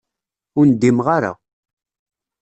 [0.59, 1.31] Ur ndimeɣ ara.